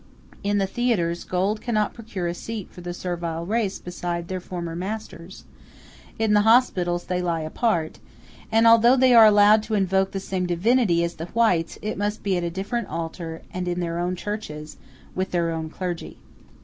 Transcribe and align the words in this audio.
In 0.43 0.57
the 0.57 0.65
theatres, 0.65 1.23
gold 1.23 1.61
cannot 1.61 1.93
procure 1.93 2.25
a 2.25 2.33
seat 2.33 2.69
for 2.71 2.81
the 2.81 2.91
servile 2.91 3.45
race 3.45 3.77
beside 3.77 4.29
their 4.29 4.39
former 4.39 4.75
masters; 4.75 5.43
in 6.17 6.33
the 6.33 6.41
hospitals 6.41 7.03
they 7.03 7.21
lie 7.21 7.41
apart; 7.41 7.99
and 8.51 8.65
although 8.65 8.95
they 8.97 9.13
are 9.13 9.27
allowed 9.27 9.61
to 9.61 9.75
invoke 9.75 10.09
the 10.11 10.19
same 10.19 10.47
Divinity 10.47 11.03
as 11.03 11.17
the 11.17 11.27
whites, 11.35 11.77
it 11.83 11.99
must 11.99 12.23
be 12.23 12.35
at 12.35 12.43
a 12.43 12.49
different 12.49 12.87
altar, 12.87 13.43
and 13.53 13.67
in 13.67 13.79
their 13.79 13.99
own 13.99 14.15
churches, 14.15 14.77
with 15.13 15.29
their 15.29 15.51
own 15.51 15.69
clergy. 15.69 16.17